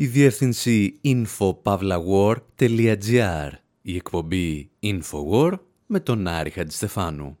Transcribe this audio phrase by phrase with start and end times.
[0.00, 3.50] η διεύθυνση infopavlawar.gr,
[3.82, 5.52] η εκπομπή Infowar
[5.86, 7.38] με τον Άρη Χατζηστεφάνου.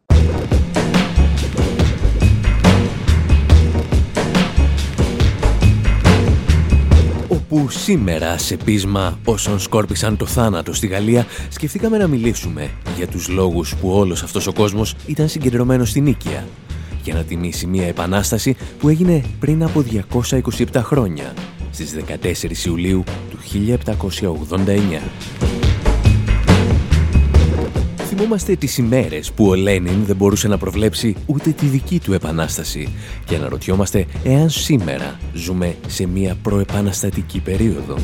[7.28, 13.28] Όπου σήμερα σε πείσμα όσων σκόρπισαν το θάνατο στη Γαλλία σκεφτήκαμε να μιλήσουμε για τους
[13.28, 16.46] λόγους που όλος αυτός ο κόσμος ήταν συγκεντρωμένος στην Νίκαια
[17.02, 19.84] για να τιμήσει μια επανάσταση που έγινε πριν από
[20.20, 21.34] 227 χρόνια
[21.70, 21.96] στις
[22.62, 23.38] 14 Ιουλίου του
[24.56, 25.00] 1789.
[27.96, 32.94] Θυμόμαστε τις ημέρες που ο Λένιν δεν μπορούσε να προβλέψει ούτε τη δική του επανάσταση
[33.24, 37.96] και αναρωτιόμαστε εάν σήμερα ζούμε σε μια προεπαναστατική περίοδο.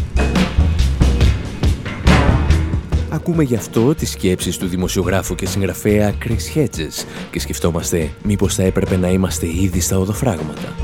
[3.14, 8.62] Ακούμε γι' αυτό τις σκέψεις του δημοσιογράφου και συγγραφέα Chris Hedges και σκεφτόμαστε μήπως θα
[8.62, 10.74] έπρεπε να είμαστε ήδη στα οδοφράγματα.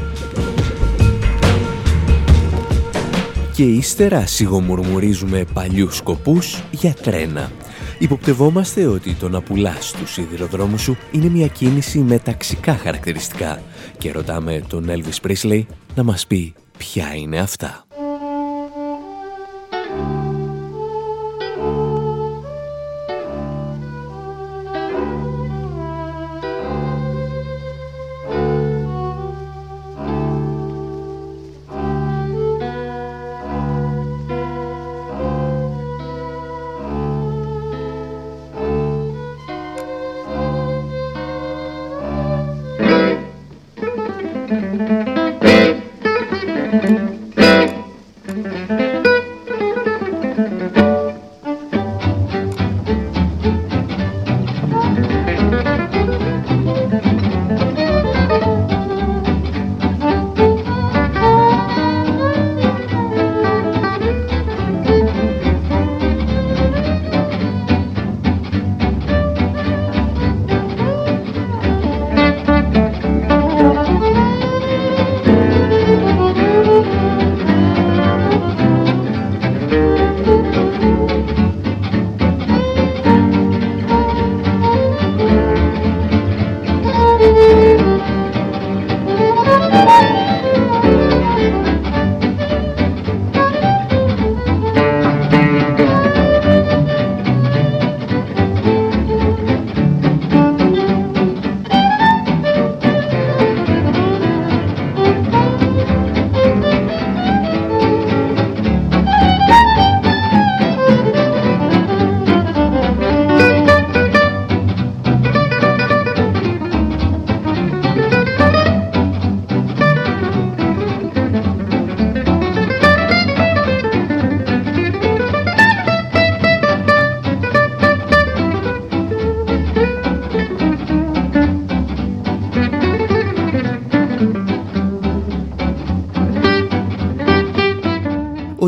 [3.60, 7.53] Και ύστερα σιγομουρμουρίζουμε παλιούς σκοπούς για τρένα.
[7.98, 13.62] Υποπτευόμαστε ότι το να πουλάς του σιδηροδρόμους σου είναι μια κίνηση με ταξικά χαρακτηριστικά
[13.98, 15.62] και ρωτάμε τον Elvis Presley
[15.94, 17.84] να μας πει ποια είναι αυτά.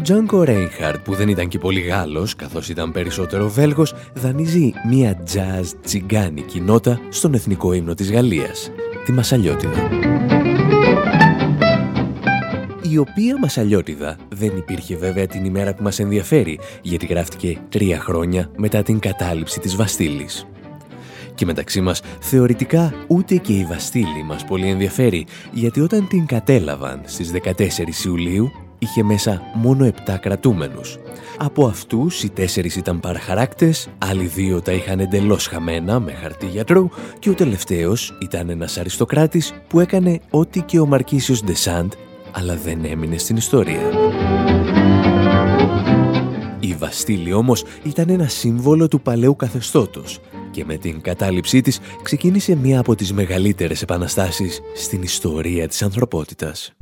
[0.03, 5.65] Τζάνκο Ρέινχαρτ που δεν ήταν και πολύ Γάλλος καθώς ήταν περισσότερο Βέλγος δανείζει μια jazz
[5.83, 8.71] τσιγκάνικη νότα στον εθνικό ύμνο της Γαλλίας,
[9.05, 9.89] τη Μασαλιώτιδα.
[12.91, 18.51] Η οποία Μασαλιώτιδα δεν υπήρχε βέβαια την ημέρα που μας ενδιαφέρει γιατί γράφτηκε τρία χρόνια
[18.57, 20.47] μετά την κατάληψη της Βαστήλης.
[21.35, 27.01] Και μεταξύ μας, θεωρητικά ούτε και η Βαστήλη μας πολύ ενδιαφέρει, γιατί όταν την κατέλαβαν
[27.05, 28.51] στις 14 Ιουλίου,
[28.83, 30.99] είχε μέσα μόνο 7 κρατούμενους.
[31.39, 36.89] Από αυτούς οι τέσσερις ήταν παραχαράκτες, άλλοι δύο τα είχαν εντελώς χαμένα με χαρτί γιατρού
[37.19, 41.93] και ο τελευταίος ήταν ένας αριστοκράτης που έκανε ό,τι και ο Μαρκίσιος Ντεσάντ,
[42.33, 43.91] αλλά δεν έμεινε στην ιστορία.
[46.61, 50.21] Η Βαστήλη όμως ήταν ένα σύμβολο του παλαιού καθεστώτος
[50.51, 56.75] και με την κατάληψή της ξεκίνησε μία από τις μεγαλύτερες επαναστάσεις στην ιστορία της ανθρωπότητας.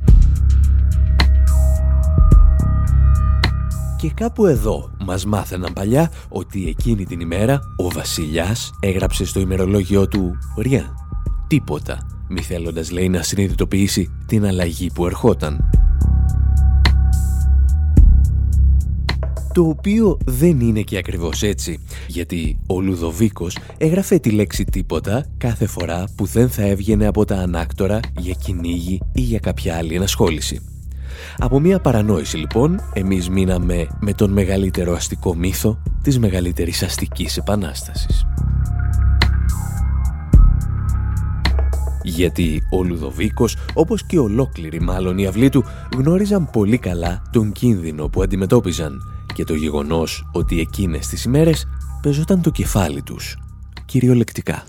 [4.01, 10.07] Και κάπου εδώ μας μάθαιναν παλιά ότι εκείνη την ημέρα ο βασιλιάς έγραψε στο ημερολόγιο
[10.07, 10.93] του «Ριά,
[11.47, 11.97] τίποτα»,
[12.29, 15.69] μη θέλοντας λέει να συνειδητοποιήσει την αλλαγή που ερχόταν.
[19.53, 25.65] Το οποίο δεν είναι και ακριβώς έτσι, γιατί ο Λουδοβίκος έγραφε τη λέξη τίποτα κάθε
[25.65, 30.70] φορά που δεν θα έβγαινε από τα ανάκτορα για κυνήγι ή για κάποια άλλη ενασχόληση.
[31.37, 38.25] Από μια παρανόηση λοιπόν, εμείς μείναμε με τον μεγαλύτερο αστικό μύθο της μεγαλύτερης αστικής επανάστασης.
[42.03, 45.63] Γιατί ο Λουδοβίκος, όπως και ολόκληρη μάλλον η αυλή του,
[45.97, 49.01] γνώριζαν πολύ καλά τον κίνδυνο που αντιμετώπιζαν
[49.33, 51.67] και το γεγονός ότι εκείνες τις ημέρες
[52.01, 53.37] παίζονταν το κεφάλι τους,
[53.85, 54.63] κυριολεκτικά.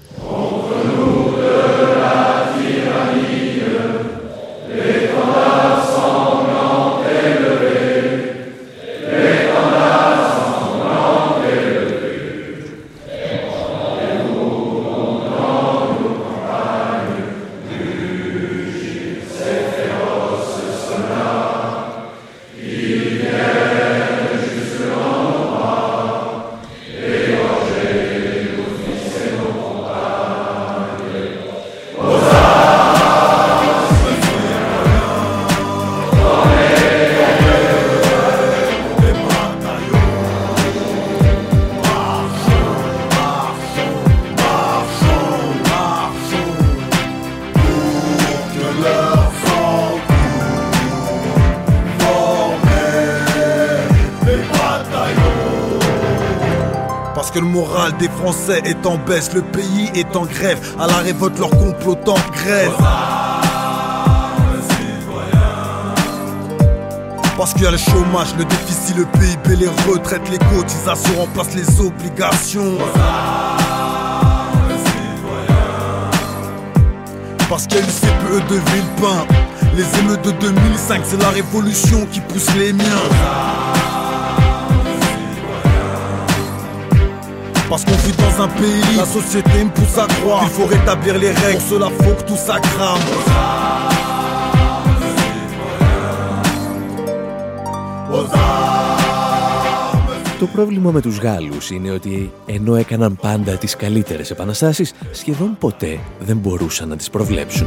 [57.90, 61.99] Des Français est en baisse, le pays est en grève, à la révolte leur complot
[62.06, 62.73] en grève.
[67.37, 71.56] Parce qu'il y a le chômage, le déficit, le PIB, les retraites, les cotisations remplacent
[71.56, 72.79] les obligations.
[77.49, 79.26] Parce qu'il y a une CPE de Villepin,
[79.75, 83.51] les émeutes de 2005, c'est la révolution qui pousse les miens.
[87.73, 91.17] Parce qu'on vit dans un pays, la société me pousse à croire Il faut rétablir
[91.17, 93.01] les règles, pour cela faut que tout ça crame
[100.39, 105.99] Το πρόβλημα με τους Γάλλους είναι ότι ενώ έκαναν πάντα τις καλύτερες επαναστάσεις, σχεδόν ποτέ
[106.21, 107.67] δεν μπορούσαν να τις προβλέψουν.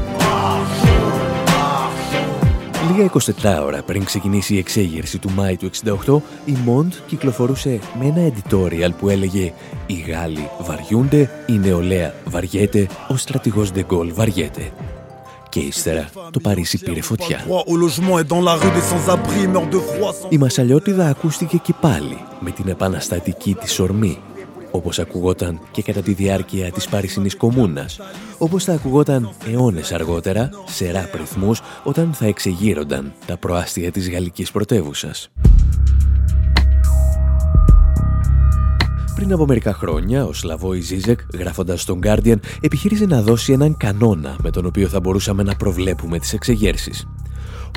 [2.92, 3.12] Λίγα
[3.60, 5.70] 24 ώρα πριν ξεκινήσει η εξέγερση του Μάη του
[6.06, 9.54] 68, η Μοντ κυκλοφορούσε με ένα editorial που έλεγε
[9.86, 14.72] «Οι Γάλλοι βαριούνται, η νεολαία βαριέται, ο στρατηγός Ντεγκόλ βαριέται».
[15.50, 17.46] Και ύστερα το Παρίσι πήρε φωτιά.
[20.30, 24.20] Η Μασαλιώτιδα ακούστηκε και πάλι με την επαναστατική της ορμή
[24.76, 28.00] όπως ακουγόταν και κατά τη διάρκεια της Παρισινής Κομούνας,
[28.38, 34.52] όπως θα ακουγόταν αιώνες αργότερα σε ράπ ρυθμούς όταν θα εξεγείρονταν τα προάστια της γαλλικής
[34.52, 35.30] πρωτεύουσας.
[39.16, 44.36] Πριν από μερικά χρόνια, ο Σλαβόη Ζίζεκ, γράφοντας στον Guardian, επιχείρησε να δώσει έναν κανόνα
[44.44, 47.08] με τον οποίο θα μπορούσαμε να προβλέπουμε τις εξεγέρσεις.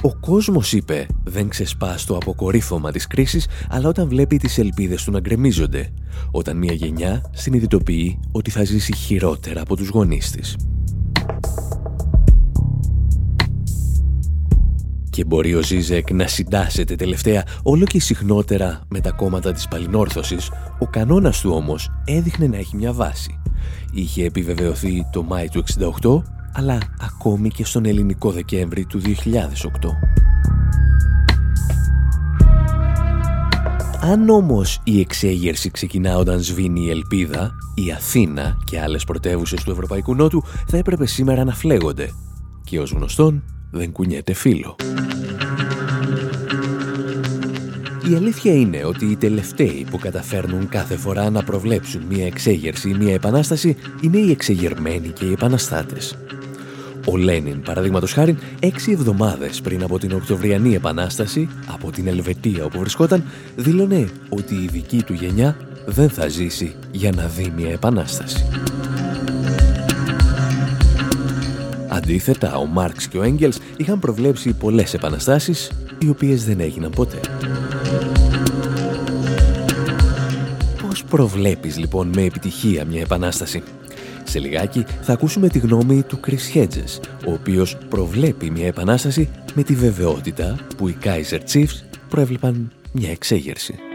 [0.02, 5.10] Ο κόσμος, είπε, δεν ξεσπάς στο αποκορύφωμα της κρίσης, αλλά όταν βλέπει τις ελπίδες του
[5.10, 5.92] να γκρεμίζονται.
[6.30, 10.56] Όταν μια γενιά συνειδητοποιεί ότι θα ζήσει χειρότερα από τους γονείς της.
[15.10, 20.50] Και μπορεί ο Ζίζεκ να συντάσσεται τελευταία όλο και συχνότερα με τα κόμματα της παλινόρθωσης,
[20.78, 23.40] ο κανόνας του όμως έδειχνε να έχει μια βάση.
[23.92, 25.64] Είχε επιβεβαιωθεί το Μάη του
[26.00, 26.22] 68
[26.52, 29.08] αλλά ακόμη και στον ελληνικό Δεκέμβρη του 2008.
[34.00, 39.70] Αν όμως η εξέγερση ξεκινά όταν σβήνει η Ελπίδα, η Αθήνα και άλλες πρωτεύουσες του
[39.70, 42.10] Ευρωπαϊκού Νότου θα έπρεπε σήμερα να φλέγονται.
[42.64, 44.76] Και ως γνωστόν δεν κουνιέται φίλο.
[48.10, 52.94] Η αλήθεια είναι ότι οι τελευταίοι που καταφέρνουν κάθε φορά να προβλέψουν μια εξέγερση ή
[52.94, 56.18] μια επανάσταση είναι οι εξεγερμένοι και οι επαναστάτες.
[57.10, 62.78] Ο Λένιν, παραδείγματος χάρη, έξι εβδομάδες πριν από την Οκτωβριανή Επανάσταση, από την Ελβετία όπου
[62.78, 63.24] βρισκόταν,
[63.56, 68.44] δήλωνε ότι η δική του γενιά δεν θα ζήσει για να δει μια επανάσταση.
[71.88, 77.20] Αντίθετα, ο Μάρξ και ο Έγγελς είχαν προβλέψει πολλές επαναστάσεις, οι οποίες δεν έγιναν ποτέ.
[80.82, 83.62] Πώς προβλέπεις λοιπόν με επιτυχία μια επανάσταση;
[84.28, 89.62] Σε λιγάκι θα ακούσουμε τη γνώμη του Chris Hedges, ο οποίος προβλέπει μια επανάσταση με
[89.62, 93.87] τη βεβαιότητα που οι Kaiser Chiefs προέβλεπαν μια εξέγερση.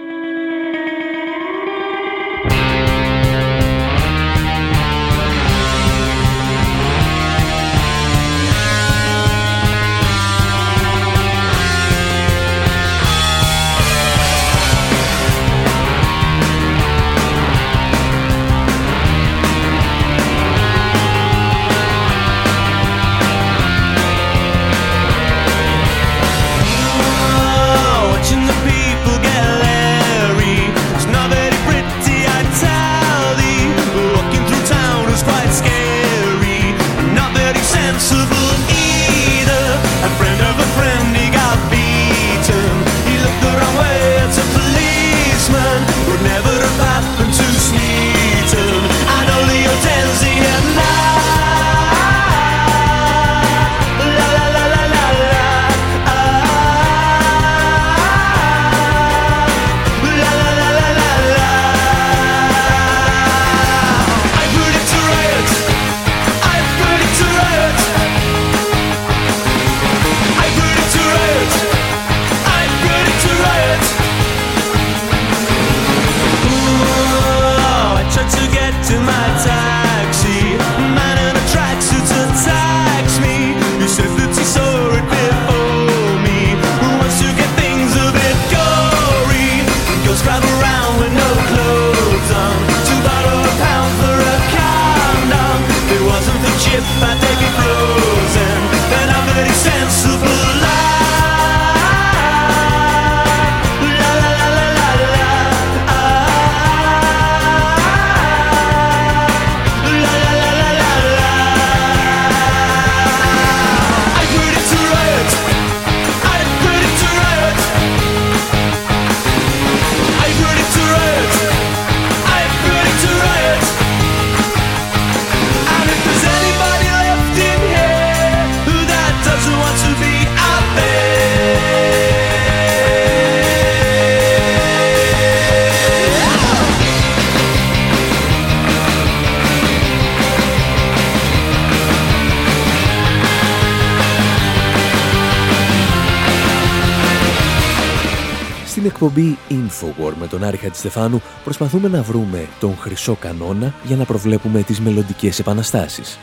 [149.05, 154.61] Εκπομπή Infowar με τον Άρη Χατζηστεφάνου προσπαθούμε να βρούμε τον χρυσό κανόνα για να προβλέπουμε
[154.61, 156.19] τις μελλοντικές επαναστάσεις.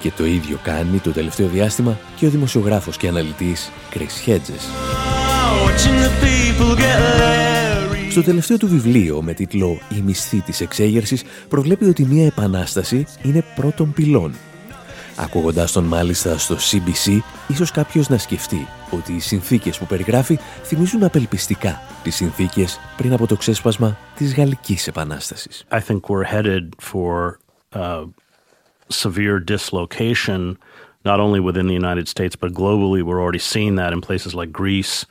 [0.00, 4.62] Και το ίδιο κάνει το τελευταίο διάστημα και ο δημοσιογράφος και αναλυτής Chris Hedges.
[8.10, 13.44] Στο τελευταίο του βιβλίο με τίτλο «Η μισθή της εξέγερσης» προβλέπει ότι μια επανάσταση είναι
[13.54, 14.34] πρώτον πυλών
[15.22, 21.02] Ακούγοντάς τον μάλιστα στο CBC, ίσως κάποιος να σκεφτεί ότι οι συνθήκες που περιγράφει θυμίζουν
[21.02, 25.64] απελπιστικά τις συνθήκες πριν από το ξέσπασμα της Γαλλικής Επανάστασης.
[25.70, 27.38] I think we're headed for
[27.74, 28.04] uh,
[28.88, 30.56] severe dislocation
[31.02, 34.50] not only within the United States but globally we're already seeing that in places like
[34.62, 35.04] Greece,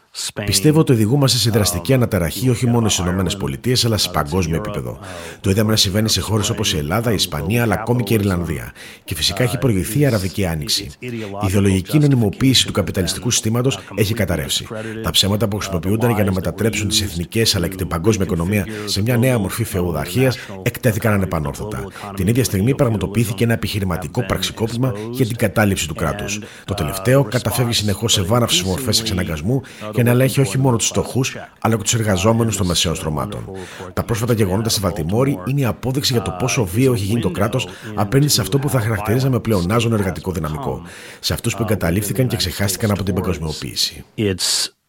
[0.45, 4.99] Πιστεύω ότι οδηγούμαστε σε δραστική αναταραχή όχι μόνο στις ΗΠΑ αλλά σε παγκόσμιο επίπεδο.
[5.41, 8.17] Το είδαμε να συμβαίνει σε χώρες όπως η Ελλάδα, η Ισπανία αλλά ακόμη και η
[8.19, 8.71] Ιρλανδία.
[9.03, 10.91] Και φυσικά έχει προηγηθεί η Αραβική Άνοιξη.
[10.99, 11.07] Η
[11.47, 14.67] ιδεολογική νομιμοποίηση του καπιταλιστικού συστήματος έχει καταρρεύσει.
[15.03, 19.01] Τα ψέματα που χρησιμοποιούνταν για να μετατρέψουν τις εθνικές αλλά και την παγκόσμια οικονομία σε
[19.01, 21.83] μια νέα μορφή φεουδαρχίας εκτέθηκαν ανεπανόρθωτα.
[22.15, 26.39] Την ίδια στιγμή πραγματοποιήθηκε ένα επιχειρηματικό πραξικόπημα για την κατάληψη του κράτους.
[26.65, 29.61] Το τελευταίο καταφεύγει συνεχώς σε βάναυσες μορφές εξαναγκασμού
[29.93, 33.49] για να ελέγχει όχι μόνο τους φτωχούς, αλλά και τους εργαζόμενους των μεσαίων στρωμάτων.
[33.93, 37.29] Τα πρόσφατα γεγονότα στη Βαλτιμόρη είναι η απόδειξη για το πόσο βίαιο έχει γίνει το
[37.29, 40.81] κράτος απέναντι σε αυτό που θα χαρακτηρίζαμε πλεονάζον εργατικό δυναμικό.
[41.19, 44.05] Σε αυτούς που εγκαταλείφθηκαν και ξεχάστηκαν από την παγκοσμιοποίηση.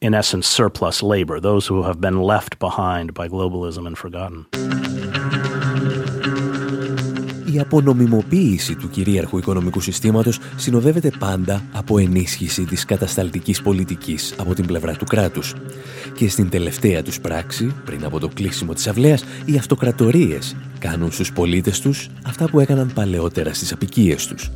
[0.08, 4.46] in essence, surplus labor, those who have been left behind by globalism and forgotten
[7.52, 14.66] η απονομιμοποίηση του κυρίαρχου οικονομικού συστήματος συνοδεύεται πάντα από ενίσχυση της κατασταλτικής πολιτικής από την
[14.66, 15.54] πλευρά του κράτους.
[16.14, 21.32] Και στην τελευταία τους πράξη, πριν από το κλείσιμο της αυλαίας, οι αυτοκρατορίες κάνουν στους
[21.32, 24.50] πολίτες τους αυτά που έκαναν παλαιότερα στις απικίες τους.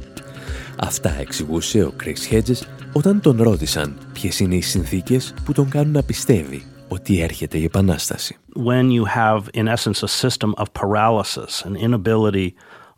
[0.77, 5.93] Αυτά εξηγούσε ο Chris Hedges όταν τον ρώτησαν ποιες είναι οι συνθήκες που τον κάνουν
[5.93, 8.37] να πιστεύει ότι έρχεται η Επανάσταση.
[8.57, 12.49] When you have in essence a system of paralysis, an inability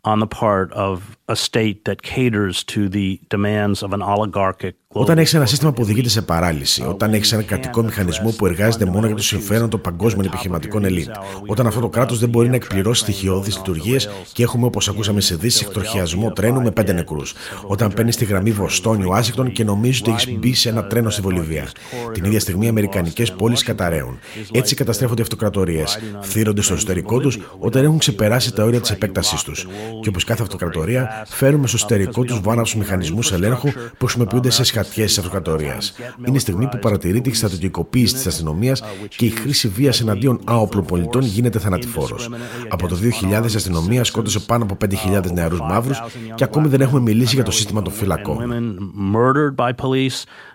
[0.07, 5.17] on the part of a state that caters to the demands of an oligarchic Όταν
[5.17, 9.05] έχεις ένα σύστημα που οδηγείται σε παράλυση, όταν έχεις ένα κρατικό μηχανισμό που εργάζεται μόνο
[9.05, 11.09] για το συμφέρον των παγκόσμιων επιχειρηματικών ελίτ,
[11.47, 15.35] όταν αυτό το κράτος δεν μπορεί να εκπληρώσει στοιχειώδεις λειτουργίες και έχουμε, όπως ακούσαμε σε
[15.35, 17.33] δύση, εκτροχιασμό τρένου με πέντε νεκρούς,
[17.67, 21.67] όταν παίρνεις στη γραμμή Βοστόνιο-Άσικτον και νομίζεις ότι έχεις μπει σε ένα τρένο στη Βολιβία.
[22.13, 24.19] Την ίδια στιγμή οι Αμερικανικές πόλεις καταραίουν.
[24.51, 29.43] Έτσι καταστρέφονται οι αυτοκρατορίες, θύρονται στο εσωτερικό τους όταν έχουν ξεπεράσει τα όρια της επέκτασής
[29.43, 29.67] τους.
[30.01, 35.05] Και όπως κάθε αυτοκρατορία, φέρουμε στο εσωτερικό τους βάναυσου μηχανισμούς ελέγχου που χρησιμοποιούνται σε χαρτιέ
[35.05, 35.93] της αυτοκρατορίας.
[36.27, 38.83] Είναι η στιγμή που παρατηρείται η στρατιωτικοποίηση της αστυνομίας
[39.15, 42.29] και η χρήση βίας εναντίον άοπλων πολιτών γίνεται θανατηφόρος.
[42.69, 46.01] Από το 2000 η αστυνομία σκότωσε πάνω από 5.000 νεαρούς μαύρους
[46.35, 48.37] και ακόμη δεν έχουμε μιλήσει για το σύστημα των φυλακών.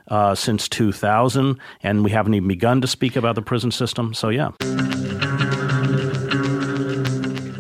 [0.09, 4.13] Uh, since 2000, and we haven't even begun to speak about the prison system.
[4.13, 4.51] So, yeah.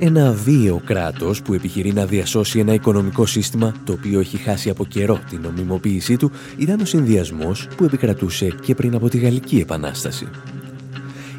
[0.04, 4.84] Ένα βίαιο κράτος που επιχειρεί να διασώσει ένα οικονομικό σύστημα το οποίο έχει χάσει από
[4.84, 10.28] καιρό την νομιμοποίησή του ήταν ο συνδυασμός που επικρατούσε και πριν από τη Γαλλική Επανάσταση.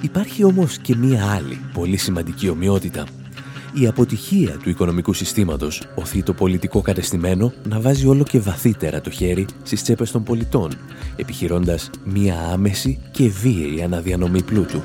[0.02, 3.06] Υπάρχει όμως και μία άλλη πολύ σημαντική ομοιότητα.
[3.74, 9.10] Η αποτυχία του οικονομικού συστήματος οθεί το πολιτικό κατεστημένο να βάζει όλο και βαθύτερα το
[9.10, 10.72] χέρι στις τσέπες των πολιτών,
[11.16, 14.82] επιχειρώντας μία άμεση και βίαιη αναδιανομή πλούτου.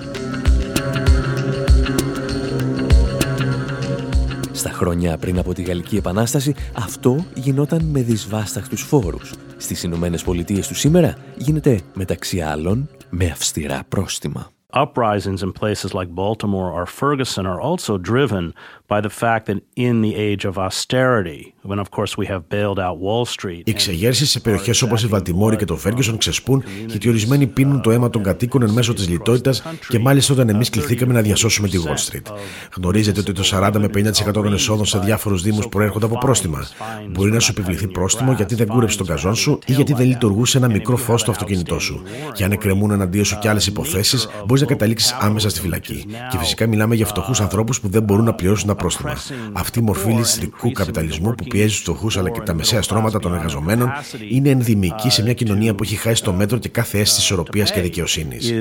[4.58, 9.34] Στα χρόνια πριν από τη Γαλλική Επανάσταση αυτό γινόταν με δυσβάσταχτους φόρους.
[9.56, 14.57] Στις Ηνωμένες Πολιτείες του σήμερα γίνεται μεταξύ άλλων με αυστηρά πρόστιμα.
[14.74, 18.52] Uprisings in places like Baltimore or Ferguson are also driven
[18.86, 22.78] by the fact that in the age of austerity, when of course we have bailed
[22.78, 23.62] out Wall Street.
[23.64, 27.90] Οι εξεγέρσει σε περιοχές όπως η Βαλτιμόρη και το Φέργκισον ξεσπούν γιατί ορισμένοι πίνουν το
[27.90, 31.78] αίμα των κατοίκων εν μέσω της λιτότητας και μάλιστα όταν εμείς κληθήκαμε να διασώσουμε τη
[31.86, 32.34] Wall Street.
[32.76, 33.88] Γνωρίζετε ότι το 40 με
[34.28, 36.66] 50% των εσόδων σε διάφορους Δήμους προέρχονται από πρόστιμα.
[37.10, 40.58] Μπορεί να σου επιβληθεί πρόστιμο γιατί δεν κούρεψε τον καζόν σου ή γιατί δεν λειτουργούσε
[40.58, 42.02] ένα μικρό φως στο αυτοκίνητό σου.
[42.32, 46.06] Και αν εκκρεμούν εναντίον σου και άλλες υποθέσεις, μπορείς να καταλήξεις άμεσα στη φυλακή.
[46.30, 49.16] Και φυσικά μιλάμε για φτωχούς ανθρώπους που δεν μπορούν να πληρώσουν τα πρόστιμα.
[49.52, 53.34] Αυτή η μορφή ληστρικού καπιταλισμού που πιέζει του φτωχούς αλλά και τα μεσαία στρώματα των
[53.34, 53.92] εργαζομένων
[54.30, 57.80] είναι ενδυμική σε μια κοινωνία που έχει χάσει το μέτρο και κάθε αίσθηση ισορροπίας και
[57.80, 58.52] δικαιοσύνης.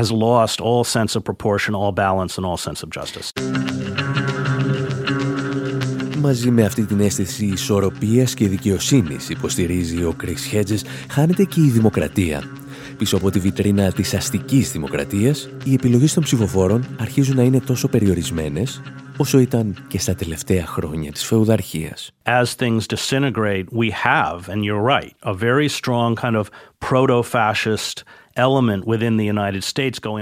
[0.00, 3.28] has lost all sense of proportion, all balance, and all sense of justice.
[6.26, 10.80] Μαζί με αυτή την αίσθηση ισορροπίας και δικαιοσύνης, υποστηρίζει ο Chris Hedges,
[11.10, 12.42] χάνεται και η δημοκρατία.
[12.98, 17.88] Πίσω από τη βιτρίνα της αστικής δημοκρατίας, οι επιλογές των ψηφοφόρων αρχίζουν να είναι τόσο
[17.88, 18.82] περιορισμένες,
[19.16, 22.10] όσο ήταν και στα τελευταία χρόνια της φεουδαρχίας.
[22.24, 26.46] As things disintegrate, we have, and you're right, a very strong kind of
[26.88, 28.02] proto-fascist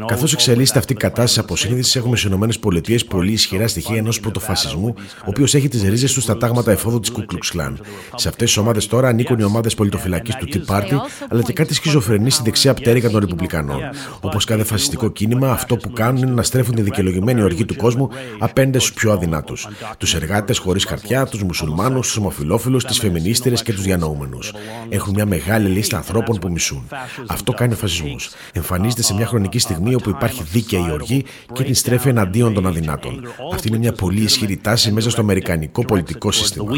[0.07, 5.25] Καθώς εξελίσσεται αυτή η κατάσταση αποσύνδεσης, έχουμε στι ΗΠΑ πολύ ισχυρά στοιχεία ενός πρωτοφασισμού, ο
[5.25, 7.73] οποίος έχει τις ρίζες του στα τάγματα εφόδου της Ku Klux Klan.
[8.15, 10.95] Σε αυτές τις ομάδες τώρα ανήκουν οι ομάδες πολιτοφυλακής του Tea Party,
[11.29, 13.81] αλλά και κάτι σχιζοφρενή στη δεξιά πτέρυγα των Ρεπουμπλικανών.
[14.21, 18.09] Όπως κάθε φασιστικό κίνημα, αυτό που κάνουν είναι να στρέφουν τη δικαιολογημένη οργή του κόσμου
[18.39, 19.69] απέναντι στους πιο αδυνάτους.
[19.99, 24.53] Τους εργάτες χωρίς χαρτιά, τους μουσουλμάνους, τους ομοφυλόφιλους, τις φεμινίστερε και τους διανοούμενους.
[24.89, 26.89] Έχουν μια μεγάλη λίστα ανθρώπων που μισούν.
[27.27, 28.04] Αυτό κάνει φασισμός.
[28.53, 33.23] Εμφανίζεται σε μια χρονική στιγμή όπου υπάρχει δίκαιη οργή και την στρέφει εναντίον των αδυνάτων.
[33.53, 36.73] Αυτή είναι μια πολύ ισχυρή τάση μέσα στο αμερικανικό πολιτικό σύστημα.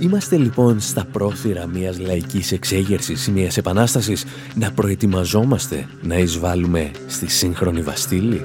[0.00, 7.30] Είμαστε λοιπόν στα πρόθυρα μιας λαϊκής εξέγερσης ή μιας επανάστασης να προετοιμαζόμαστε να εισβάλλουμε στη
[7.30, 8.44] σύγχρονη Βαστήλη.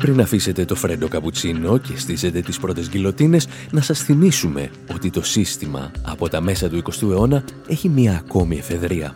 [0.00, 5.22] Πριν αφήσετε το φρέντο καπουτσίνο και στήσετε τις πρώτες γκυλοτίνες, να σας θυμίσουμε ότι το
[5.22, 9.14] σύστημα από τα μέσα του 20ου αιώνα έχει μία ακόμη εφεδρεία.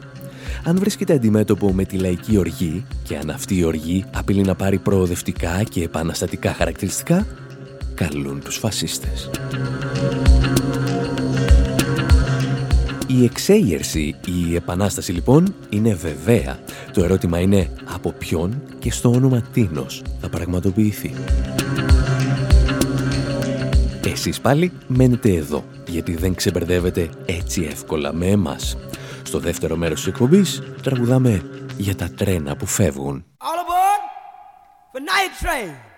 [0.65, 4.79] Αν βρίσκεται αντιμέτωπο με τη λαϊκή οργή και αν αυτή η οργή απειλεί να πάρει
[4.79, 7.27] προοδευτικά και επαναστατικά χαρακτηριστικά,
[7.95, 9.31] καλούν τους φασίστες.
[13.07, 16.59] Η εξέγερση, η επανάσταση λοιπόν είναι βεβαία.
[16.93, 21.15] Το ερώτημα είναι από ποιον και στο όνομα τίνος θα πραγματοποιηθεί.
[24.07, 28.77] Εσείς πάλι μένετε εδώ, γιατί δεν ξεμπερδεύετε έτσι εύκολα με εμάς.
[29.23, 31.43] Στο δεύτερο μέρος της εκπομπής τραγουδάμε
[31.77, 33.25] για τα τρένα που φεύγουν.
[33.39, 34.03] All aboard
[34.93, 35.94] for night train.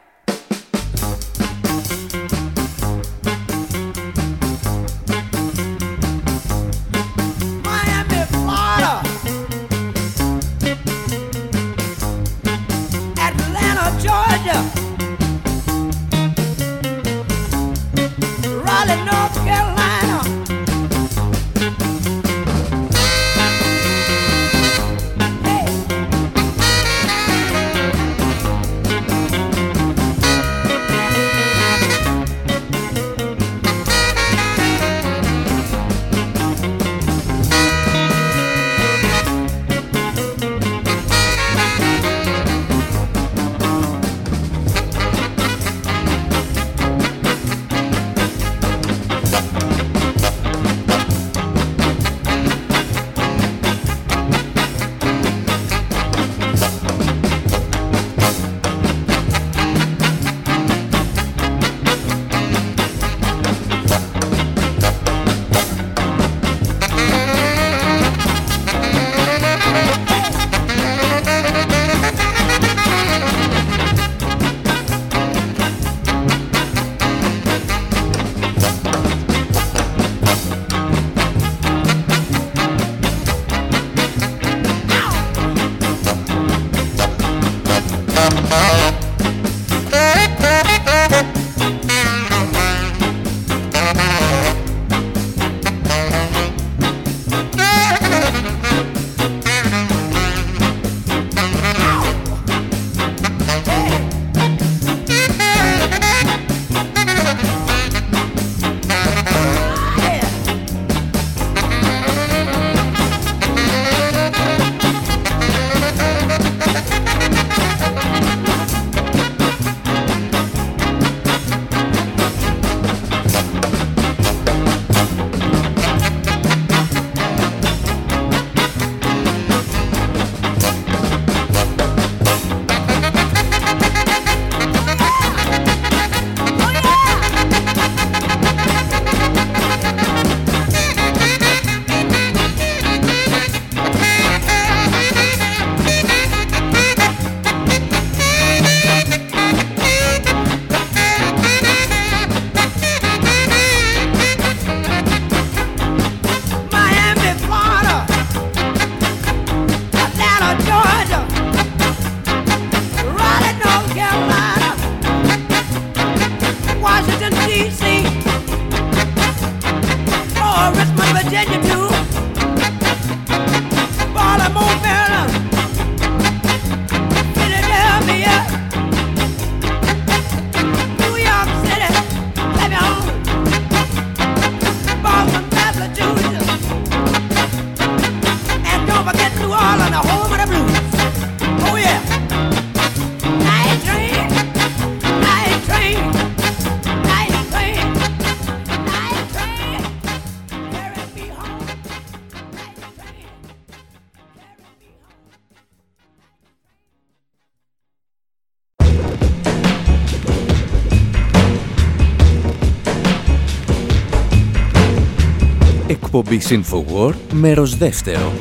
[216.37, 218.33] Εκπομπή Infowar, μέρος δεύτερο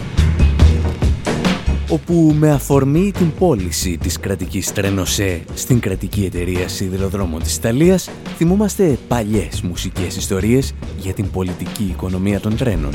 [1.90, 8.98] όπου με αφορμή την πώληση της κρατικής Τρενοσέ στην κρατική εταιρεία Σιδηροδρόμων της Ιταλίας θυμόμαστε
[9.08, 12.94] παλιές μουσικές ιστορίες για την πολιτική οικονομία των τρένων.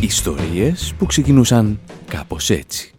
[0.00, 2.95] Ιστορίες που ξεκινούσαν κάπως έτσι.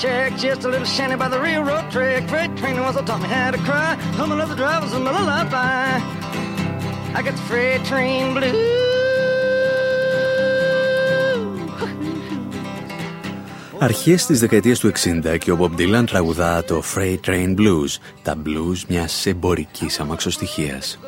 [0.00, 2.22] Shack, just a little shanty by the railroad track.
[2.28, 3.90] Freight train was taught me how to cry.
[4.18, 6.00] Humming of the drivers and the lullaby.
[7.18, 8.78] I got the freight train blue.
[13.82, 18.36] Αρχές της δεκαετίας του 60 και ο Bob Dylan τραγουδά το Freight Train Blues, τα
[18.46, 20.98] blues μιας εμπορικής αμαξοστοιχίας.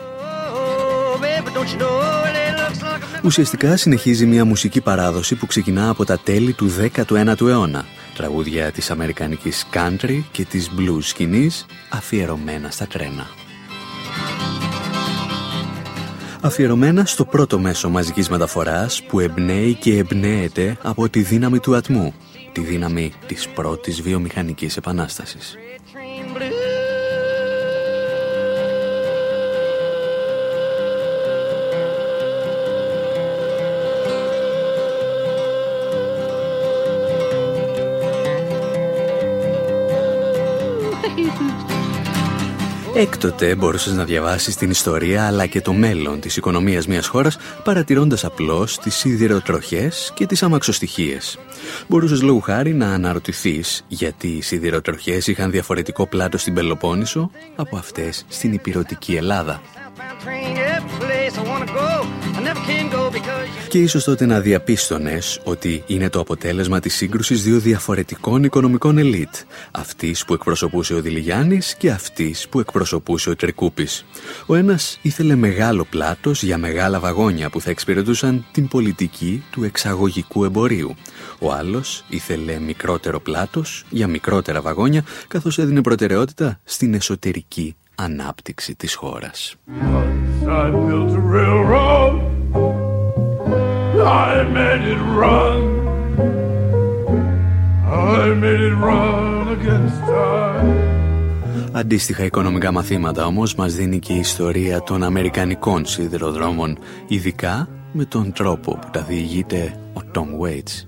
[3.25, 6.71] Ουσιαστικά συνεχίζει μια μουσική παράδοση που ξεκινά από τα τέλη του
[7.07, 13.27] 19ου αιώνα τραγούδια της αμερικανικής country και της blues σκηνής αφιερωμένα στα τρένα.
[16.41, 22.15] Αφιερωμένα στο πρώτο μέσο μαζικής μεταφοράς που εμπνέει και εμπνέεται από τη δύναμη του ατμού,
[22.53, 25.57] τη δύναμη της πρώτης βιομηχανικής επανάστασης.
[42.95, 48.25] Έκτοτε μπορούσες να διαβάσεις την ιστορία αλλά και το μέλλον της οικονομίας μιας χώρας παρατηρώντας
[48.25, 51.39] απλώς τις σιδηροτροχές και τις αμαξοστοιχίες.
[51.89, 58.25] Μπορούσες λόγου χάρη να αναρωτηθείς γιατί οι σιδηροτροχές είχαν διαφορετικό πλάτο στην Πελοπόννησο από αυτές
[58.29, 59.61] στην υπηρετική Ελλάδα.
[63.73, 69.35] Και ίσως τότε να διαπίστωνες ότι είναι το αποτέλεσμα της σύγκρουσης δύο διαφορετικών οικονομικών ελίτ.
[69.71, 74.05] Αυτής που εκπροσωπούσε ο Δηλιγιάννης και αυτής που εκπροσωπούσε ο Τρικούπης.
[74.47, 80.45] Ο ένας ήθελε μεγάλο πλάτος για μεγάλα βαγόνια που θα εξυπηρετούσαν την πολιτική του εξαγωγικού
[80.45, 80.95] εμπορίου.
[81.39, 88.95] Ο άλλος ήθελε μικρότερο πλάτος για μικρότερα βαγόνια καθώς έδινε προτεραιότητα στην εσωτερική ανάπτυξη της
[88.95, 89.57] χώρας.
[101.73, 108.33] Αντίστοιχα οικονομικά μαθήματα όμως μας δίνει και η ιστορία των Αμερικανικών σιδηροδρόμων, ειδικά με τον
[108.33, 110.87] τρόπο που τα διηγείται ο Tom Waits.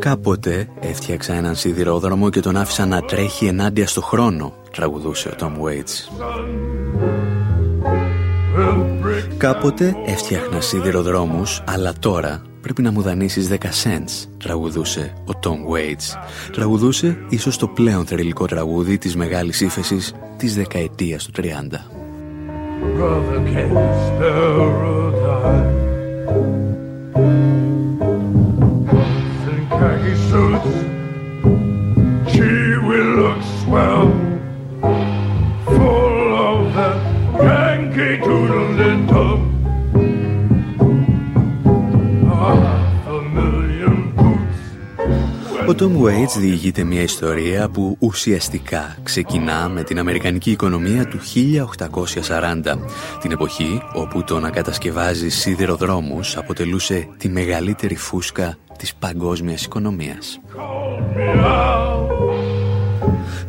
[0.00, 5.52] Κάποτε έφτιαξα έναν σιδηρόδρομο και τον άφησα να τρέχει ενάντια στο χρόνο, τραγουδούσε ο Tom
[5.62, 6.24] Waits.
[9.36, 16.18] Κάποτε έφτιαχνα σιδηροδρόμους, αλλά τώρα πρέπει να μου δανείσεις 10 cents, τραγουδούσε ο Tom Waits.
[16.52, 21.90] Τραγουδούσε ίσως το πλέον θερελικό τραγούδι της μεγάλης ύφεσης της δεκαετίας του 30.
[30.30, 30.36] She
[32.86, 34.19] will look swell.
[45.70, 51.18] Ο Tom Waits διηγείται μια ιστορία που ουσιαστικά ξεκινά με την Αμερικανική οικονομία του
[52.28, 52.78] 1840,
[53.20, 60.40] την εποχή όπου το να κατασκευάζει σιδηροδρόμους αποτελούσε τη μεγαλύτερη φούσκα της παγκόσμιας οικονομίας.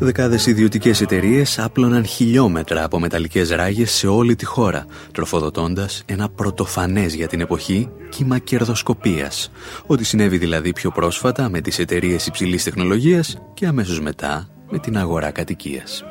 [0.03, 7.13] Δεκάδες ιδιωτικές εταιρείες άπλωναν χιλιόμετρα από μεταλλικές ράγες σε όλη τη χώρα, τροφοδοτώντας ένα πρωτοφανές
[7.13, 9.51] για την εποχή κύμα κερδοσκοπίας.
[9.85, 14.97] Ό,τι συνέβη δηλαδή πιο πρόσφατα με τις εταιρείες υψηλής τεχνολογίας και αμέσως μετά με την
[14.97, 16.03] αγορά κατοικίας.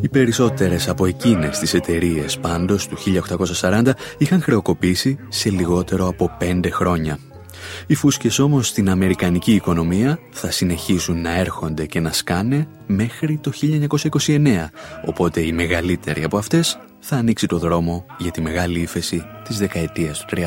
[0.00, 6.70] Οι περισσότερες από εκείνες τις εταιρείες πάντως του 1840 είχαν χρεοκοπήσει σε λιγότερο από πέντε
[6.70, 7.18] χρόνια.
[7.86, 13.52] Οι φούσκες όμως στην αμερικανική οικονομία θα συνεχίσουν να έρχονται και να σκάνε μέχρι το
[14.26, 14.68] 1929,
[15.06, 20.18] οπότε η μεγαλύτερη από αυτές θα ανοίξει το δρόμο για τη μεγάλη ύφεση της δεκαετίας
[20.18, 20.42] του 30.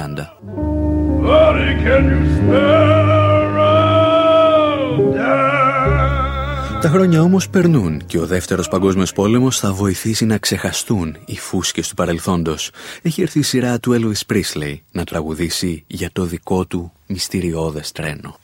[6.82, 11.88] Τα χρόνια όμως περνούν και ο δεύτερος παγκόσμιος πόλεμος θα βοηθήσει να ξεχαστούν οι φούσκες
[11.88, 12.71] του παρελθόντος.
[13.02, 18.35] Έχει έρθει η σειρά του Elvis Presley να τραγουδήσει για το δικό του μυστηριώδες τρένο.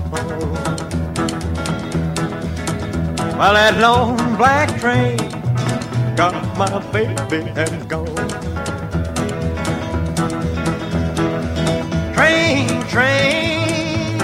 [3.38, 5.35] Well, that long black train
[6.16, 8.06] got my baby and gone.
[12.14, 14.18] Train, train,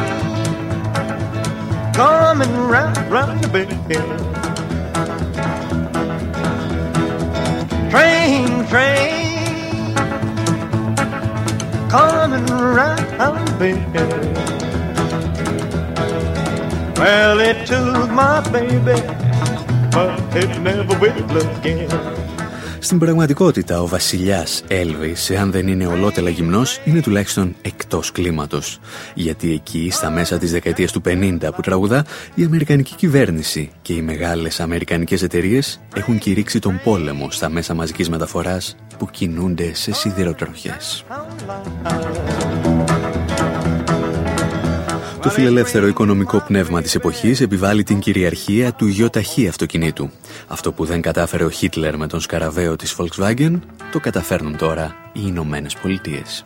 [1.93, 4.21] coming round, round the bend.
[7.91, 9.95] Train, train,
[11.91, 14.39] coming round the bend.
[16.97, 18.97] Well, it took my baby,
[19.95, 20.11] but
[20.43, 21.19] it never will
[21.57, 21.89] again.
[22.79, 28.79] Στην πραγματικότητα, ο βασιλιάς Έλβης, εάν δεν είναι ολότελα γυμνός, είναι τουλάχιστον εκτός κλίματος.
[29.15, 34.03] Γιατί εκεί, στα μέσα της δεκαετίας του 50 που τραγουδά, η Αμερικανική κυβέρνηση και οι
[34.03, 41.05] μεγάλες Αμερικανικές εταιρείες έχουν κηρύξει τον πόλεμο στα μέσα μαζικής μεταφοράς που κινούνται σε σιδηροτροχές.
[45.23, 50.11] Το φιλελεύθερο οικονομικό πνεύμα της εποχής επιβάλλει την κυριαρχία του γιοταχή αυτοκινήτου.
[50.47, 53.59] Αυτό που δεν κατάφερε ο Χίτλερ με τον σκαραβαίο της Volkswagen,
[53.93, 56.45] το καταφέρνουν τώρα οι Ηνωμένες Πολιτείες.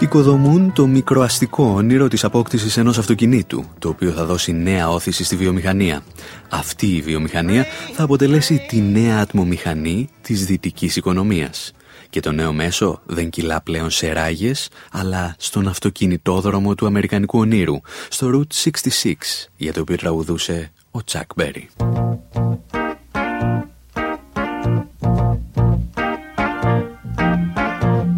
[0.00, 5.36] Οικοδομούν το μικροαστικό όνειρο της απόκτησης ενός αυτοκινήτου, το οποίο θα δώσει νέα όθηση στη
[5.36, 6.02] βιομηχανία.
[6.48, 11.72] Αυτή η βιομηχανία θα αποτελέσει τη νέα ατμομηχανή της δυτικής οικονομίας.
[12.10, 17.80] Και το νέο μέσο δεν κυλά πλέον σε ράγες, αλλά στον αυτοκινητόδρομο του Αμερικανικού ονείρου,
[18.08, 19.14] στο Route 66,
[19.56, 21.68] για το οποίο τραγουδούσε ο Τσακ Μπέρι.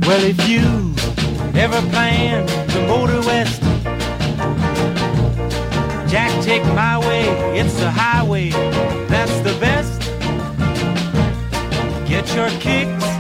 [0.07, 0.67] Well, if you
[1.65, 2.37] ever plan
[2.73, 3.63] to motor west,
[6.11, 7.25] Jack, take my way,
[7.61, 8.49] it's the highway,
[9.13, 9.99] that's the best.
[12.09, 13.20] Get your kicks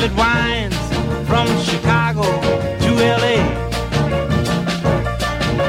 [0.00, 0.76] Well, it winds
[1.28, 3.36] from Chicago to LA.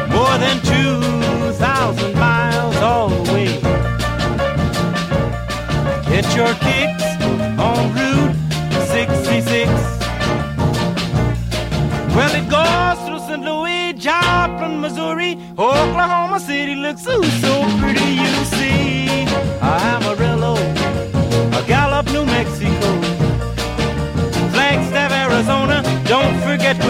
[0.08, 3.60] More than 2,000 miles all the way.
[6.08, 7.04] Get your kicks
[7.60, 8.36] on Route
[8.88, 9.70] 66.
[12.16, 13.44] Well, it goes through St.
[13.44, 18.00] Louis, Joplin, Missouri, Oklahoma City looks so, so pretty,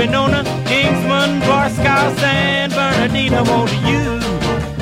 [0.02, 3.40] Winona, Kingsman, Barstow, San Bernardino.
[3.50, 4.04] Won't you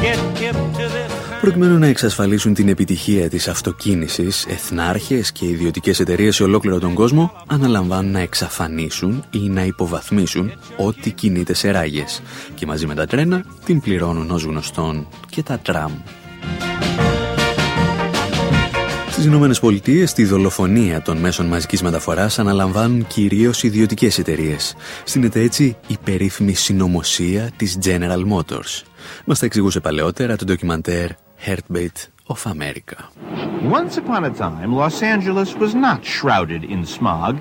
[0.03, 1.09] get hip to this?
[1.41, 7.31] Προκειμένου να εξασφαλίσουν την επιτυχία της αυτοκίνησης, εθνάρχες και ιδιωτικές εταιρείες σε ολόκληρο τον κόσμο
[7.47, 12.21] αναλαμβάνουν να εξαφανίσουν ή να υποβαθμίσουν ό,τι κινείται σε ράγες
[12.55, 15.91] και μαζί με τα τρένα την πληρώνουν ως γνωστόν και τα τραμ.
[19.19, 24.75] Στις Ηνωμένες Πολιτείες, τη δολοφονία των μέσων μαζικής μεταφοράς αναλαμβάνουν κυρίως ιδιωτικές εταιρείες.
[25.03, 28.83] Στείνεται έτσι η περίφημη συνωμοσία της General Motors.
[29.25, 31.09] Μας τα εξηγούσε παλαιότερα το ντοκιμαντέρ
[31.45, 32.97] Heartbeat of America.
[33.71, 37.35] Once upon a time, Los Angeles was not shrouded in smog.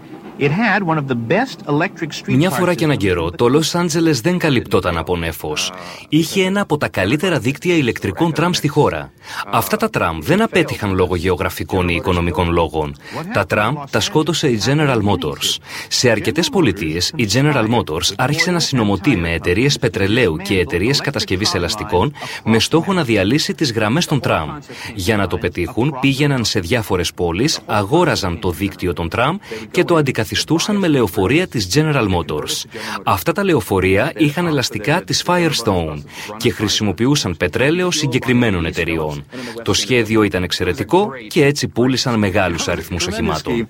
[2.27, 5.73] Μια φορά και έναν καιρό, το Λος Άντζελες δεν καλυπτόταν από νέφος.
[6.09, 9.13] Είχε ένα από τα καλύτερα δίκτυα ηλεκτρικών τραμ στη χώρα.
[9.53, 12.97] Αυτά τα τραμ δεν απέτυχαν λόγω γεωγραφικών ή οικονομικών λόγων.
[13.33, 15.57] Τα τραμ τα σκότωσε η General Motors.
[15.89, 21.55] Σε αρκετές πολιτείες, η General Motors άρχισε να συνωμοτεί με εταιρείες πετρελαίου και εταιρείες κατασκευής
[21.55, 22.13] ελαστικών
[22.45, 24.51] με στόχο να διαλύσει τις γραμμές των τραμ.
[24.95, 29.37] Για να το πετύχουν, πήγαιναν σε διάφορες πόλεις, αγόραζαν το δίκτυο των τραμ
[29.71, 32.65] και το αντικαθιστούσαν αντικαθιστούσαν με λεωφορεία της General Motors.
[33.05, 36.03] Αυτά τα λεωφορεία είχαν ελαστικά της Firestone
[36.37, 39.25] και χρησιμοποιούσαν πετρέλαιο συγκεκριμένων εταιριών.
[39.63, 43.69] Το σχέδιο ήταν εξαιρετικό και έτσι πούλησαν μεγάλους αριθμούς οχημάτων.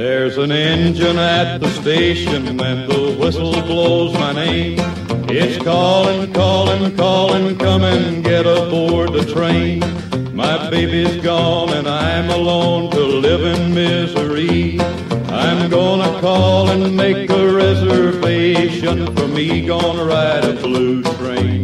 [0.00, 4.76] There's an engine at the station when the whistle blows my name.
[5.40, 9.80] It's calling, calling, calling, come and get aboard the train.
[10.44, 14.58] My baby's gone and I'm alone to live in misery.
[15.46, 19.46] I'm gonna call and make a reservation for me.
[19.72, 21.60] Gonna ride a blue train.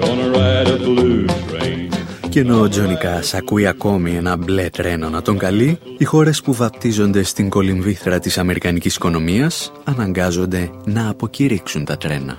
[0.00, 1.90] Gonna ride a blue train.
[2.28, 6.40] Και ενώ ο Τζόνι Κάς ακούει ακόμη ένα μπλε τρένο να τον καλεί, οι χώρες
[6.40, 12.38] που βαπτίζονται στην κολυμβήθρα της αμερικανικής οικονομίας αναγκάζονται να αποκηρύξουν τα τρένα.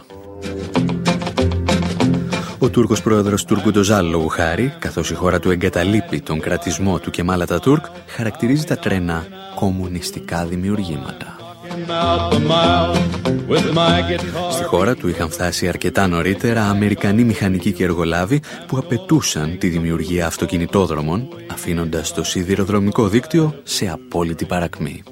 [2.63, 7.10] Ο Τούρκος πρόεδρος Τούρκου Ντοζάλ λόγου χάρη, καθώς η χώρα του εγκαταλείπει τον κρατισμό του
[7.10, 11.36] και μάλατα Τούρκ, χαρακτηρίζει τα τρένα κομμουνιστικά δημιουργήματα.
[14.52, 20.26] Στη χώρα του είχαν φτάσει αρκετά νωρίτερα Αμερικανοί μηχανικοί και εργολάβοι που απαιτούσαν τη δημιουργία
[20.26, 25.04] αυτοκινητόδρομων, αφήνοντας το σιδηροδρομικό δίκτυο σε απόλυτη παρακμή.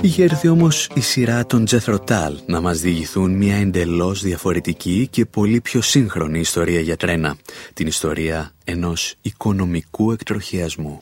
[0.00, 5.60] Είχε έρθει όμως η σειρά των Τζεθροτάλ να μας διηγηθούν μια εντελώς διαφορετική και πολύ
[5.60, 7.36] πιο σύγχρονη ιστορία για τρένα.
[7.74, 11.00] Την ιστορία ενός οικονομικού εκτροχιασμού.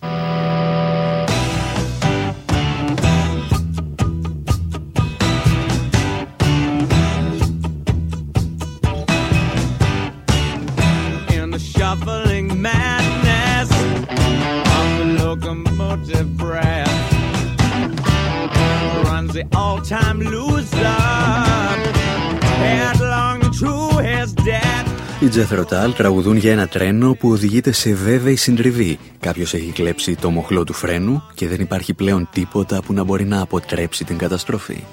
[25.20, 28.98] Οι Τζεθροτάλ τραγουδούν για ένα τρένο που οδηγείται σε βέβαιη συντριβή.
[29.20, 33.24] Κάποιος έχει κλέψει το μοχλό του φρένου και δεν υπάρχει πλέον τίποτα που να μπορεί
[33.24, 34.84] να αποτρέψει την καταστροφή.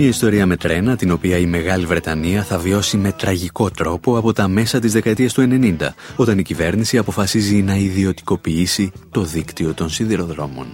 [0.00, 4.32] Μια ιστορία με τρένα, την οποία η Μεγάλη Βρετανία θα βιώσει με τραγικό τρόπο από
[4.32, 5.76] τα μέσα της δεκαετίας του 90,
[6.16, 10.66] όταν η κυβέρνηση αποφασίζει να ιδιωτικοποιήσει το δίκτυο των σιδηροδρόμων.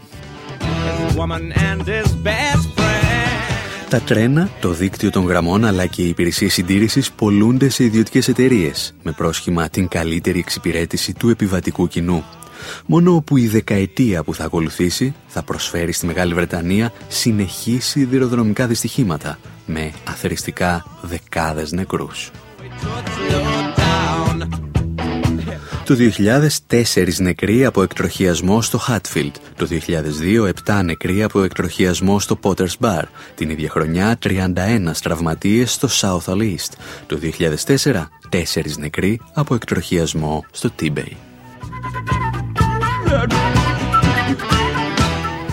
[3.89, 8.95] Τα τρένα, το δίκτυο των γραμμών αλλά και οι υπηρεσίες συντήρησης πολλούνται σε ιδιωτικές εταιρείες,
[9.03, 12.25] με πρόσχημα την καλύτερη εξυπηρέτηση του επιβατικού κοινού.
[12.87, 19.39] Μόνο που η δεκαετία που θα ακολουθήσει θα προσφέρει στη Μεγάλη Βρετανία συνεχής σιδηροδρομικά δυστυχήματα,
[19.67, 22.31] με αθεριστικά δεκάδες νεκρούς.
[25.85, 25.97] Το
[26.69, 29.35] 2004 νεκροί από εκτροχιασμό στο Χάτφιλντ.
[29.57, 33.03] Το 2002 7 νεκροί από εκτροχιασμό στο Potter's Bar.
[33.35, 36.73] Την ίδια χρονιά 31 τραυματίες στο South East.
[37.07, 37.19] Το
[37.75, 41.13] 2004 4 νεκροί από εκτροχιασμό στο Tibet.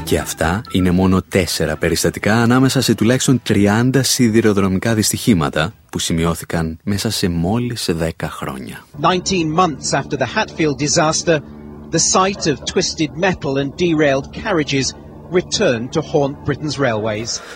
[0.03, 7.09] Και αυτά είναι μόνο τέσσερα περιστατικά ανάμεσα σε τουλάχιστον 30 σιδηροδρομικά δυστυχήματα που σημειώθηκαν μέσα
[7.09, 8.85] σε μόλις 10 χρόνια.
[9.01, 9.07] 19
[9.59, 11.39] months after the Hatfield disaster,
[11.91, 14.95] the sight of twisted metal and derailed carriages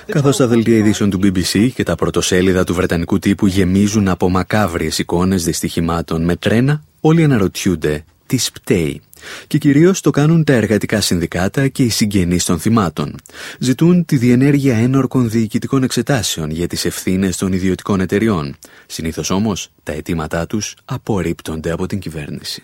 [0.05, 4.99] Καθώς τα δελτία ειδήσεων του BBC και τα πρωτοσέλιδα του Βρετανικού τύπου γεμίζουν από μακάβριες
[4.99, 9.01] εικόνες δυστυχημάτων με τρένα, όλοι αναρωτιούνται τι σπταίει
[9.47, 13.15] και κυρίως το κάνουν τα εργατικά συνδικάτα και οι συγγενείς των θυμάτων.
[13.59, 18.55] Ζητούν τη διενέργεια ένορκων διοικητικών εξετάσεων για τις ευθύνες των ιδιωτικών εταιριών.
[18.85, 22.63] Συνήθως όμως τα αιτήματά τους απορρίπτονται από την κυβέρνηση.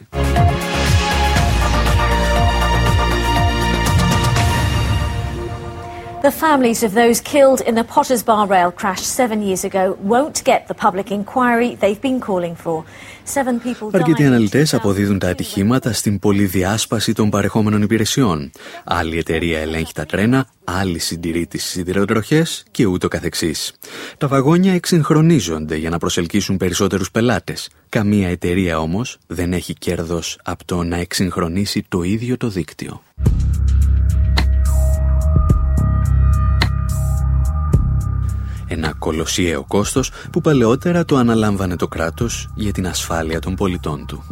[6.21, 10.37] The families of those killed in the Potters Bar rail crash seven years ago won't
[10.43, 12.83] get the public inquiry they've been calling for.
[13.91, 18.51] Αρκετοί αναλυτές αποδίδουν τα ατυχήματα στην πολυδιάσπαση των παρεχόμενων υπηρεσιών.
[18.83, 23.73] Άλλη εταιρεία ελέγχει τα τρένα, άλλη συντηρεί τις σιδηροτροχές και ούτω καθεξής.
[24.17, 27.69] Τα βαγόνια εξυγχρονίζονται για να προσελκύσουν περισσότερους πελάτες.
[27.89, 33.01] Καμία εταιρεία όμως δεν έχει κέρδος από το να εξυγχρονίσει το ίδιο το δίκτυο.
[38.73, 44.23] Ένα κολοσιαίο κόστος που παλαιότερα το αναλάμβανε το κράτος για την ασφάλεια των πολιτών του.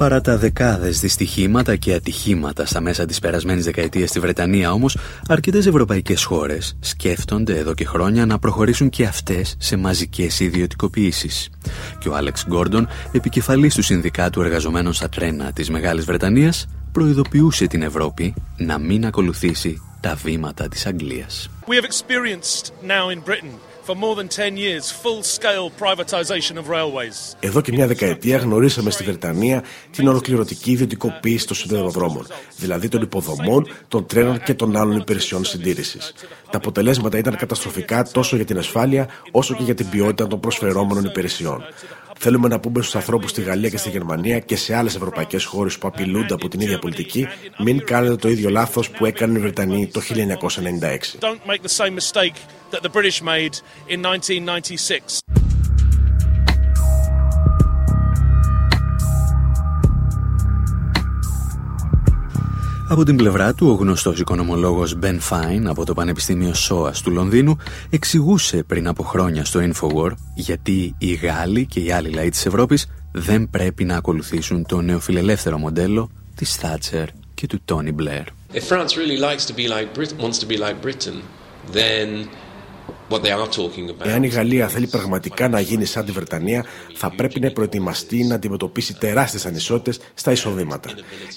[0.00, 4.96] Παρά τα δεκάδες δυστυχήματα και ατυχήματα στα μέσα της περασμένης δεκαετίας στη Βρετανία όμως,
[5.28, 11.50] αρκετές ευρωπαϊκές χώρες σκέφτονται εδώ και χρόνια να προχωρήσουν και αυτές σε μαζικές ιδιωτικοποιήσεις.
[11.98, 17.82] Και ο Άλεξ Γκόρντον, επικεφαλής του Συνδικάτου Εργαζομένων στα Τρένα της Μεγάλης Βρετανίας, προειδοποιούσε την
[17.82, 21.50] Ευρώπη να μην ακολουθήσει τα βήματα της Αγγλίας.
[21.66, 23.69] We have experienced now in Britain
[27.40, 32.26] εδώ και μια δεκαετία γνωρίσαμε στη Βρετανία την ολοκληρωτική ιδιωτικοποίηση των σιδηροδρόμων,
[32.56, 36.14] δηλαδή των υποδομών, των τρένων και των άλλων υπηρεσιών συντήρησης.
[36.50, 41.04] Τα αποτελέσματα ήταν καταστροφικά τόσο για την ασφάλεια όσο και για την ποιότητα των προσφερόμενων
[41.04, 41.64] υπηρεσιών.
[42.22, 45.78] Θέλουμε να πούμε στους ανθρώπους στη Γαλλία και στη Γερμανία και σε άλλες ευρωπαϊκές χώρες
[45.78, 47.26] που απειλούνται από την ίδια πολιτική,
[47.58, 51.18] μην κάνετε το ίδιο λάθος που έκαναν οι Βρετανοί το 1996.
[62.88, 67.56] Από την πλευρά του, ο γνωστός οικονομολόγος Ben Fine από το Πανεπιστήμιο ΣΟΑΣ του Λονδίνου
[67.90, 72.86] εξηγούσε πριν από χρόνια στο Infowar γιατί οι Γάλλοι και οι άλλοι λαοί της Ευρώπης
[73.12, 78.24] δεν πρέπει να ακολουθήσουν το νεοφιλελεύθερο μοντέλο της Thatcher και του Tony Blair.
[78.54, 81.16] If France really likes to be like Britain, wants to be like Britain,
[81.72, 82.28] then
[84.02, 88.34] Εάν η Γαλλία θέλει πραγματικά να γίνει σαν τη Βρετανία, θα πρέπει να προετοιμαστεί να
[88.34, 90.90] αντιμετωπίσει τεράστιες ανισότητες στα εισοδήματα.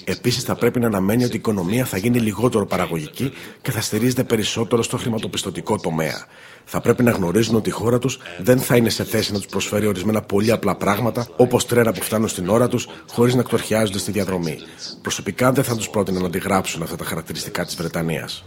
[0.04, 4.24] Επίσης, θα πρέπει να αναμένει ότι η οικονομία θα γίνει λιγότερο παραγωγική και θα στηρίζεται
[4.24, 6.26] περισσότερο στο χρηματοπιστωτικό τομέα.
[6.64, 9.46] Θα πρέπει να γνωρίζουν ότι η χώρα τους δεν θα είναι σε θέση να τους
[9.46, 13.98] προσφέρει ορισμένα πολύ απλά πράγματα, όπως τρένα που φτάνουν στην ώρα τους, χωρίς να εκτορχιάζονται
[13.98, 14.58] στη διαδρομή.
[15.02, 18.44] Προσωπικά δεν θα τους πρότεινα να αντιγράψουν αυτά τα χαρακτηριστικά της Βρετανίας.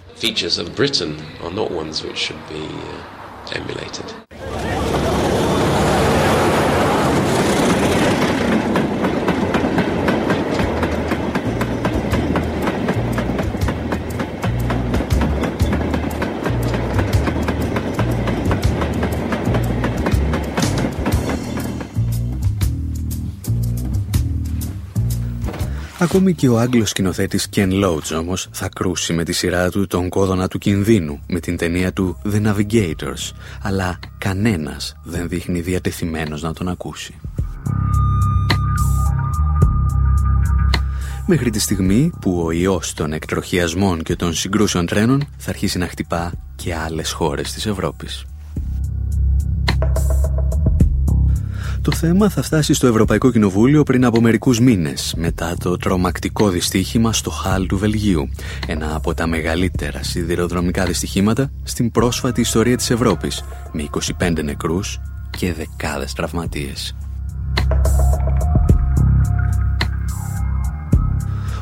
[3.54, 4.27] emulated.
[26.10, 30.10] Ακόμη και ο Άγγλος σκηνοθέτης Ken Loach όμως θα κρούσει με τη σειρά του τον
[30.10, 33.32] κόδωνα του κινδύνου με την ταινία του The Navigators,
[33.62, 37.16] αλλά κανένας δεν δείχνει διατεθειμένος να τον ακούσει.
[41.26, 45.88] Μέχρι τη στιγμή που ο ιός των εκτροχιασμών και των συγκρούσεων τρένων θα αρχίσει να
[45.88, 48.26] χτυπά και άλλες χώρες της Ευρώπης.
[51.88, 57.14] Το θέμα θα φτάσει στο Ευρωπαϊκό Κοινοβούλιο πριν από μερικούς μήνες, μετά το τρομακτικό δυστύχημα
[57.14, 58.30] στο Χάλ του Βελγίου,
[58.68, 63.88] ένα από τα μεγαλύτερα σιδηροδρομικά δυστυχήματα στην πρόσφατη ιστορία της Ευρώπης, με
[64.20, 66.96] 25 νεκρούς και δεκάδες τραυματίες.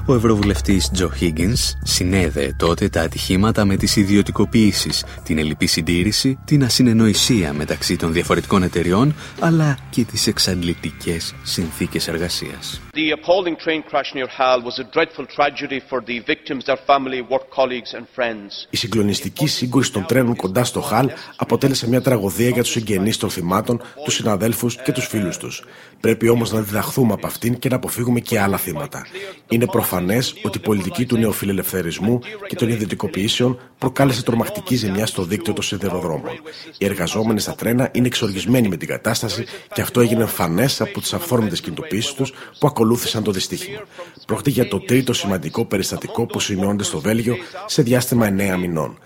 [0.08, 6.64] Ο Ευρωβουλευτής Τζο Higgins συνέδεε τότε τα ατυχήματα με τις ιδιωτικοποιήσεις, την ελληπή συντήρηση, την
[6.64, 12.85] ασυνεννοησία μεταξύ των διαφορετικών εταιριών, αλλά και τις εξαντλητικές συνθήκες εργασίας.
[13.02, 17.22] The appalling train crash near Hal was a dreadful tragedy for the victims, their family,
[17.34, 18.68] work colleagues and friends.
[18.70, 23.30] Η συγκλονιστική σύγκρουση των τρένων κοντά στο Χαλ αποτέλεσε μια τραγωδία για τους συγγενείς των
[23.30, 25.64] θυμάτων, τους συναδέλφους και τους φίλους τους.
[26.00, 29.06] Πρέπει όμως να διδαχθούμε από αυτήν και να αποφύγουμε και άλλα θύματα.
[29.50, 35.54] Είναι προφανές ότι η πολιτική του νεοφιλελευθερισμού και των ιδιωτικοποιήσεων προκάλεσε τρομακτική ζημιά στο δίκτυο
[35.54, 36.32] των σιδηροδρόμων.
[36.78, 41.14] Οι εργαζόμενοι στα τρένα είναι εξοργισμένοι με την κατάσταση και αυτό έγινε εμφανές από τις
[41.14, 43.80] αυθόρμητες κινητοποιήσεις τους που ακολούθησαν το δυστύχημα.
[44.28, 49.00] Πρόκειται για το τρίτο σημαντικό περιστατικό που σημειώνεται στο Βέλγιο σε διάστημα 9 μηνών.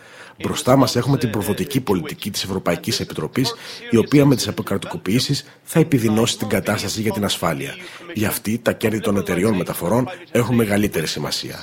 [0.44, 3.54] Μπροστά μας έχουμε την προδοτική πολιτική της Ευρωπαϊκής Επιτροπής,
[3.90, 7.76] η οποία με τις αποκρατικοποιήσεις θα επιδεινώσει την κατάσταση για την ασφάλεια.
[8.14, 11.60] Γι' αυτή τα κέρδη των εταιριών μεταφορών έχουν μεγαλύτερη σημασία.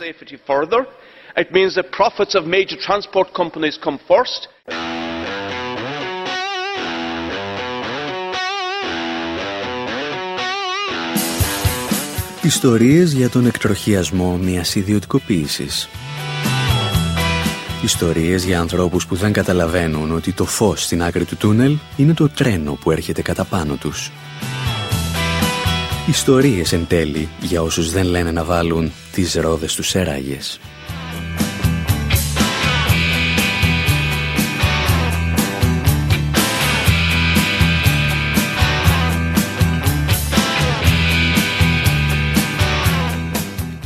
[12.46, 15.88] Ιστορίες για τον εκτροχιασμό μιας ιδιωτικοποίησης.
[17.82, 22.28] Ιστορίες για ανθρώπους που δεν καταλαβαίνουν ότι το φως στην άκρη του τούνελ είναι το
[22.28, 24.10] τρένο που έρχεται κατά πάνω τους.
[26.08, 30.02] Ιστορίες εν τέλει για όσους δεν λένε να βάλουν τις ρόδες τους σε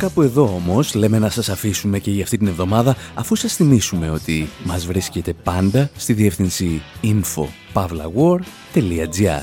[0.00, 4.10] Κάπου εδώ όμως λέμε να σας αφήσουμε και για αυτή την εβδομάδα αφού σας θυμίσουμε
[4.10, 9.42] ότι μας βρίσκεται πάντα στη διεύθυνση info.pavlawar.gr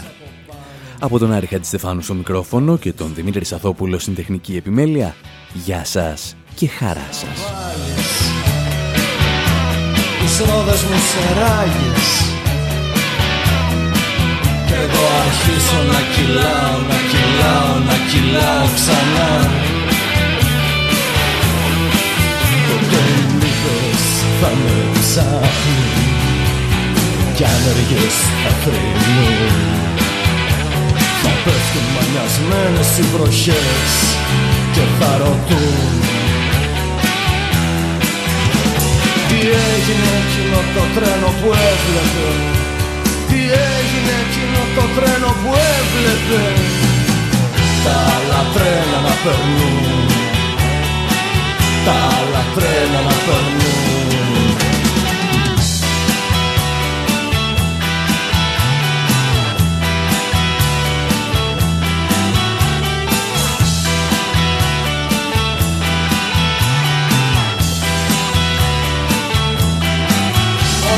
[1.00, 5.16] Από τον Άρη Χατζηστεφάνου στο μικρόφωνο και τον Δημήτρη Σαθόπουλο στην τεχνική επιμέλεια,
[5.54, 7.40] γεια σας και χαρά σας.
[14.68, 19.32] Κι εγώ αρχίσω να κυλάω, να κυλάω, να κυλάω ξανά
[24.42, 26.08] θα με ψάχνουν
[27.36, 29.54] κι άνεργες θα θρυνούν
[31.22, 33.92] Θα πέφτουν μανιασμένες οι βροχές
[34.74, 35.86] και θα ρωτούν
[39.30, 42.30] Τι έγινε εκείνο το τρένο που έβλεπε
[43.30, 46.44] Τι έγινε είναι εκείνο το τρένο που έβλεπε
[47.86, 50.08] Τα άλλα τρένα να περνούν.
[51.86, 54.07] Τα άλλα τρένα να περνούν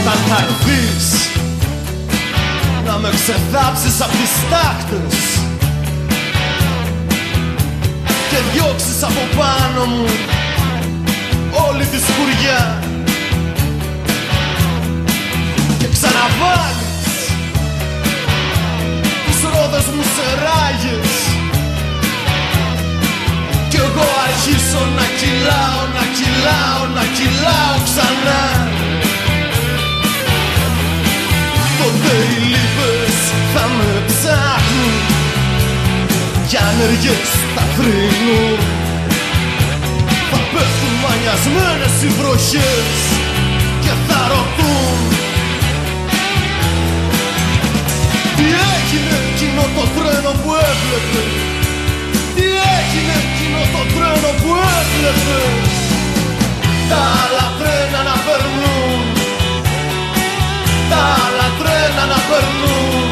[0.01, 1.29] Όταν θα έρθεις
[2.85, 5.17] να με ξεθάψεις απ' τις τάχτες
[8.29, 10.05] και διώξεις από πάνω μου
[11.67, 12.83] όλη τη σκουριά
[15.79, 17.15] και ξαναβάλεις
[19.25, 21.11] τις ρόδες μου σε ράγες
[23.69, 28.78] κι εγώ αρχίσω να κυλάω, να κυλάω, να κυλάω ξανά
[32.31, 33.17] οι λύπες
[33.53, 34.93] θα με ψάχνουν
[36.47, 38.59] κι άνεργες θα θρύνουν
[40.31, 42.99] θα πέφτουν μανιασμένες οι βροχές
[43.83, 44.97] και θα ρωτούν.
[48.37, 51.33] Τι έγινε εκείνο το τρένο που έβλεπες;
[52.35, 52.45] Τι
[52.77, 55.71] έγινε εκείνο το τρένο που έβλεπες;
[56.89, 59.08] Τα άλλα τρένα να περνούν
[61.25, 63.09] άλλα τρένα να περνούν.